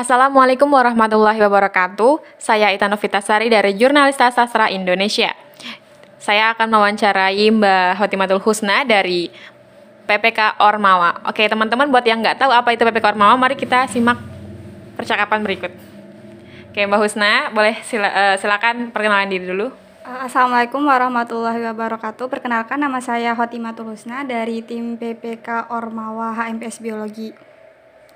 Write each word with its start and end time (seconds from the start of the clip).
Assalamualaikum 0.00 0.64
warahmatullahi 0.72 1.36
wabarakatuh. 1.44 2.24
Saya 2.40 2.72
Ita 2.72 2.88
Novitasari 2.88 3.52
dari 3.52 3.76
Jurnalista 3.76 4.32
Sastra 4.32 4.72
Indonesia. 4.72 5.36
Saya 6.16 6.56
akan 6.56 6.72
mewawancarai 6.72 7.44
Mbak 7.52 8.00
Hotimatul 8.00 8.40
Husna 8.40 8.80
dari 8.88 9.28
PPK 10.08 10.56
Ormawa. 10.56 11.20
Oke, 11.28 11.44
teman-teman 11.44 11.92
buat 11.92 12.00
yang 12.00 12.24
nggak 12.24 12.40
tahu 12.40 12.48
apa 12.48 12.72
itu 12.72 12.80
PPK 12.80 13.12
Ormawa, 13.12 13.36
mari 13.36 13.60
kita 13.60 13.92
simak 13.92 14.16
percakapan 14.96 15.44
berikut. 15.44 15.72
Oke, 16.72 16.80
Mbak 16.80 16.96
Husna, 17.04 17.52
boleh 17.52 17.76
sila, 17.84 18.08
uh, 18.08 18.36
silakan 18.40 18.96
perkenalan 18.96 19.28
diri 19.28 19.52
dulu. 19.52 19.68
Assalamualaikum 20.00 20.80
warahmatullahi 20.80 21.60
wabarakatuh. 21.60 22.24
Perkenalkan 22.24 22.80
nama 22.80 23.04
saya 23.04 23.36
Hotimatul 23.36 23.92
Husna 23.92 24.24
dari 24.24 24.64
tim 24.64 24.96
PPK 24.96 25.68
Ormawa 25.68 26.32
HMPS 26.40 26.80
Biologi. 26.80 27.36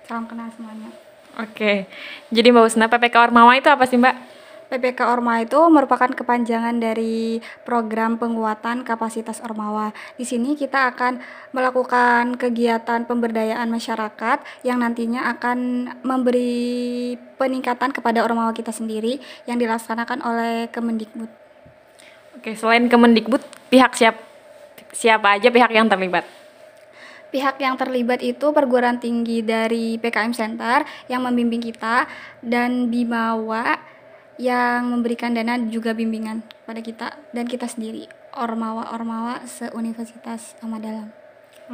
Salam 0.08 0.24
kenal 0.24 0.48
semuanya. 0.48 1.03
Oke, 1.34 1.90
jadi 2.30 2.54
Mbak 2.54 2.64
Husna, 2.70 2.86
PPK 2.86 3.16
Ormawa 3.18 3.58
itu 3.58 3.66
apa 3.66 3.90
sih 3.90 3.98
Mbak? 3.98 4.34
PPK 4.70 5.06
Ormawa 5.06 5.42
itu 5.42 5.58
merupakan 5.70 6.10
kepanjangan 6.10 6.78
dari 6.78 7.42
program 7.62 8.16
penguatan 8.18 8.86
kapasitas 8.86 9.42
Ormawa. 9.42 9.90
Di 10.14 10.22
sini 10.22 10.54
kita 10.54 10.94
akan 10.94 11.18
melakukan 11.50 12.38
kegiatan 12.38 13.06
pemberdayaan 13.06 13.66
masyarakat 13.66 14.42
yang 14.62 14.82
nantinya 14.82 15.30
akan 15.34 15.90
memberi 16.06 17.14
peningkatan 17.38 17.90
kepada 17.90 18.22
Ormawa 18.22 18.54
kita 18.54 18.70
sendiri 18.70 19.18
yang 19.46 19.58
dilaksanakan 19.58 20.22
oleh 20.22 20.70
Kemendikbud. 20.70 21.30
Oke, 22.38 22.54
selain 22.58 22.86
Kemendikbud, 22.90 23.42
pihak 23.70 23.94
siap 23.94 24.18
siapa 24.94 25.34
aja 25.38 25.50
pihak 25.50 25.70
yang 25.74 25.90
terlibat? 25.90 26.43
Pihak 27.34 27.58
yang 27.58 27.74
terlibat 27.74 28.22
itu 28.22 28.54
perguruan 28.54 29.02
tinggi 29.02 29.42
dari 29.42 29.98
PKM 29.98 30.30
Center 30.30 30.86
yang 31.10 31.26
membimbing 31.26 31.58
kita 31.58 32.06
dan 32.38 32.86
Bimawa 32.86 33.74
yang 34.38 34.94
memberikan 34.94 35.34
dana 35.34 35.58
juga 35.58 35.90
bimbingan 35.98 36.46
pada 36.62 36.78
kita 36.78 37.18
dan 37.34 37.50
kita 37.50 37.66
sendiri 37.66 38.06
ormawa-ormawa 38.38 39.42
se-Universitas 39.50 40.54
Ahmad 40.62 40.86
Dalam. 40.86 41.08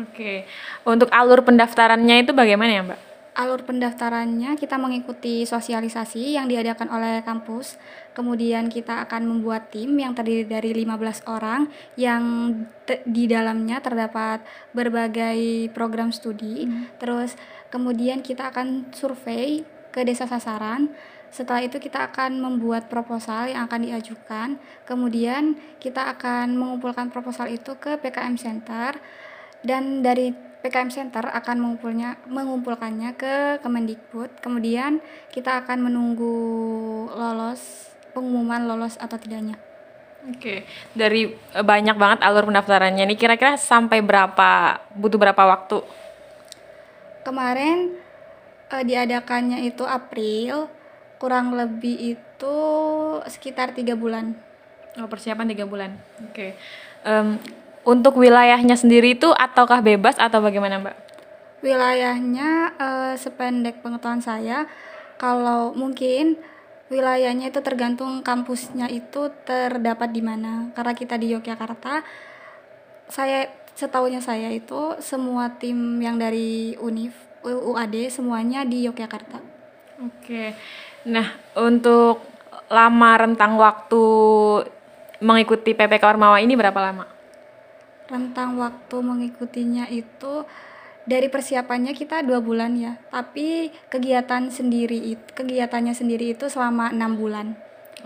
Oke, 0.01 0.49
untuk 0.89 1.13
alur 1.13 1.45
pendaftarannya 1.45 2.25
itu 2.25 2.33
bagaimana 2.33 2.71
ya 2.73 2.83
Mbak? 2.85 3.10
Alur 3.35 3.63
pendaftarannya 3.63 4.59
kita 4.59 4.75
mengikuti 4.75 5.47
sosialisasi 5.47 6.35
yang 6.35 6.51
diadakan 6.51 6.91
oleh 6.91 7.23
kampus. 7.23 7.79
Kemudian 8.11 8.67
kita 8.67 9.07
akan 9.07 9.23
membuat 9.27 9.71
tim 9.71 9.95
yang 9.95 10.13
terdiri 10.13 10.45
dari 10.47 10.71
15 10.75 11.31
orang 11.31 11.71
yang 11.95 12.23
di 13.07 13.25
dalamnya 13.31 13.79
terdapat 13.79 14.43
berbagai 14.75 15.71
program 15.71 16.11
studi. 16.11 16.67
Hmm. 16.67 16.91
Terus 16.99 17.39
kemudian 17.71 18.21
kita 18.21 18.51
akan 18.51 18.91
survei 18.91 19.63
ke 19.95 20.03
desa 20.03 20.27
sasaran. 20.27 20.91
Setelah 21.31 21.63
itu 21.63 21.79
kita 21.79 22.11
akan 22.11 22.43
membuat 22.43 22.91
proposal 22.91 23.47
yang 23.47 23.71
akan 23.71 23.87
diajukan. 23.87 24.59
Kemudian 24.83 25.55
kita 25.79 26.11
akan 26.19 26.59
mengumpulkan 26.59 27.15
proposal 27.15 27.47
itu 27.47 27.79
ke 27.79 27.95
PKM 28.03 28.35
Center 28.35 28.99
dan 29.63 30.03
dari 30.03 30.50
PKM 30.61 30.91
Center 30.93 31.25
akan 31.25 31.57
mengumpulnya 31.57 32.21
mengumpulkannya 32.29 33.17
ke 33.17 33.65
Kemendikbud. 33.65 34.45
Kemudian 34.45 35.01
kita 35.33 35.65
akan 35.65 35.89
menunggu 35.89 36.37
lolos 37.17 37.89
pengumuman 38.13 38.69
lolos 38.69 39.01
atau 39.01 39.17
tidaknya. 39.17 39.57
Oke, 40.29 40.69
dari 40.93 41.33
eh, 41.33 41.65
banyak 41.65 41.97
banget 41.97 42.21
alur 42.21 42.45
pendaftarannya 42.53 43.09
ini 43.09 43.17
kira-kira 43.17 43.57
sampai 43.57 44.05
berapa 44.05 44.85
butuh 44.93 45.17
berapa 45.17 45.43
waktu? 45.49 45.81
Kemarin 47.25 47.97
eh, 48.69 48.85
diadakannya 48.85 49.65
itu 49.65 49.89
April, 49.89 50.69
kurang 51.17 51.57
lebih 51.57 52.21
itu 52.21 52.57
sekitar 53.33 53.73
tiga 53.73 53.97
bulan. 53.97 54.37
Oh 55.01 55.09
persiapan 55.09 55.49
tiga 55.57 55.65
bulan. 55.65 55.97
Oke. 56.29 56.53
Um, 57.01 57.41
untuk 57.85 58.21
wilayahnya 58.21 58.77
sendiri 58.77 59.17
itu 59.17 59.33
ataukah 59.33 59.81
bebas 59.81 60.21
atau 60.21 60.45
bagaimana 60.45 60.81
Mbak? 60.81 60.97
Wilayahnya 61.61 62.77
uh, 62.77 63.15
sependek 63.17 63.85
pengetahuan 63.85 64.25
saya, 64.25 64.65
kalau 65.21 65.77
mungkin 65.77 66.41
wilayahnya 66.89 67.53
itu 67.53 67.61
tergantung 67.61 68.25
kampusnya 68.25 68.89
itu 68.89 69.29
terdapat 69.45 70.09
di 70.13 70.23
mana. 70.25 70.73
Karena 70.73 70.93
kita 70.97 71.21
di 71.21 71.33
Yogyakarta, 71.37 72.05
saya 73.09 73.49
setahunya 73.77 74.21
saya 74.21 74.49
itu 74.53 74.97
semua 75.01 75.53
tim 75.57 76.01
yang 76.01 76.21
dari 76.21 76.77
Unif 76.81 77.17
UAD 77.45 78.13
semuanya 78.13 78.65
di 78.65 78.85
Yogyakarta. 78.85 79.41
Oke. 80.01 80.57
Nah, 81.09 81.37
untuk 81.57 82.21
lama 82.69 83.11
rentang 83.17 83.57
waktu 83.57 84.05
mengikuti 85.21 85.73
PPK 85.73 86.05
Ormawa 86.05 86.41
ini 86.41 86.57
berapa 86.57 86.77
lama? 86.77 87.20
Rentang 88.11 88.59
waktu 88.59 88.97
mengikutinya 88.99 89.87
itu 89.89 90.45
dari 91.07 91.33
persiapannya 91.33 91.97
kita 91.97 92.27
dua 92.27 92.43
bulan 92.43 92.77
ya. 92.77 92.93
Tapi 93.09 93.73
kegiatan 93.89 94.51
sendiri 94.51 95.17
itu 95.17 95.29
kegiatannya 95.33 95.95
sendiri 95.97 96.35
itu 96.35 96.51
selama 96.51 96.93
enam 96.93 97.17
bulan. 97.17 97.57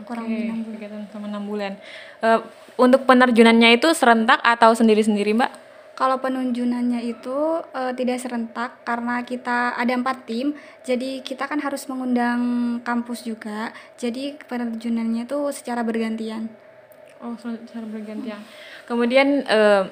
Kurang 0.04 0.26
lebih 0.28 0.50
enam 0.50 0.60
bulan. 0.62 0.75
kegiatan 0.78 1.00
selama 1.10 1.26
enam 1.32 1.44
bulan. 1.48 1.72
Uh, 2.20 2.41
untuk 2.76 3.06
penerjunannya 3.06 3.78
itu 3.78 3.88
serentak 3.94 4.43
atau 4.43 4.75
sendiri-sendiri 4.75 5.34
mbak? 5.34 5.53
Kalau 5.94 6.19
penunjunannya 6.19 7.06
itu 7.06 7.62
uh, 7.62 7.94
tidak 7.94 8.19
serentak 8.19 8.82
karena 8.82 9.22
kita 9.22 9.78
ada 9.78 9.94
empat 9.94 10.26
tim. 10.26 10.59
Jadi 10.82 11.22
kita 11.22 11.47
kan 11.47 11.62
harus 11.62 11.87
mengundang 11.87 12.43
kampus 12.82 13.22
juga. 13.22 13.70
Jadi 13.94 14.34
penerjunannya 14.50 15.22
itu 15.31 15.38
secara 15.54 15.87
bergantian 15.87 16.50
oh 17.25 17.35
secara 17.41 17.89
bergantian 17.89 18.39
Kemudian 18.85 19.49
eh, 19.49 19.83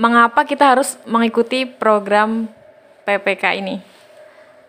mengapa 0.00 0.46
kita 0.48 0.72
harus 0.72 0.96
mengikuti 1.04 1.68
program 1.68 2.48
PPK 3.04 3.44
ini? 3.60 3.76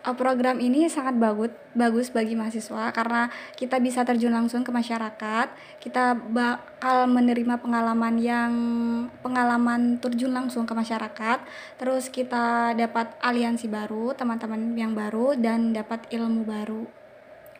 Oh, 0.00 0.16
program 0.16 0.56
ini 0.64 0.88
sangat 0.88 1.12
bagus 1.20 1.52
bagus 1.76 2.08
bagi 2.08 2.32
mahasiswa 2.32 2.88
karena 2.88 3.28
kita 3.52 3.76
bisa 3.76 4.00
terjun 4.00 4.32
langsung 4.32 4.64
ke 4.64 4.72
masyarakat. 4.72 5.52
Kita 5.76 6.16
bakal 6.16 7.04
menerima 7.04 7.60
pengalaman 7.60 8.16
yang 8.16 8.52
pengalaman 9.20 10.00
terjun 10.00 10.32
langsung 10.32 10.64
ke 10.64 10.72
masyarakat. 10.72 11.44
Terus 11.76 12.08
kita 12.08 12.72
dapat 12.72 13.12
aliansi 13.20 13.68
baru, 13.68 14.16
teman-teman 14.16 14.72
yang 14.72 14.96
baru 14.96 15.36
dan 15.36 15.76
dapat 15.76 16.08
ilmu 16.08 16.48
baru. 16.48 16.88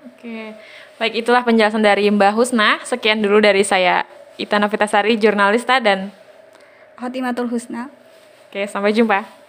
Oke. 0.08 0.56
Baik, 0.96 1.20
itulah 1.20 1.44
penjelasan 1.44 1.84
dari 1.84 2.08
Mbak 2.08 2.32
Husna. 2.32 2.80
Sekian 2.88 3.20
dulu 3.20 3.44
dari 3.44 3.60
saya 3.68 4.00
Ita 4.40 4.56
Novitasari, 4.56 5.20
jurnalista 5.20 5.76
dan 5.84 6.08
Hotimatul 6.96 7.52
Husna. 7.52 7.92
Oke, 8.48 8.64
sampai 8.64 8.96
jumpa. 8.96 9.39